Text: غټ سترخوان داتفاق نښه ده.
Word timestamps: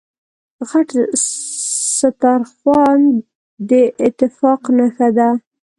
غټ 0.69 0.89
سترخوان 1.97 3.01
داتفاق 3.69 4.61
نښه 4.77 5.09
ده. 5.17 5.29